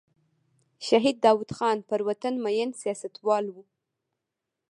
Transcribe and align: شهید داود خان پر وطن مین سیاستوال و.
شهید 0.87 1.15
داود 1.23 1.51
خان 1.57 1.77
پر 1.89 2.01
وطن 2.07 2.33
مین 2.43 2.69
سیاستوال 2.81 3.45
و. 3.53 3.57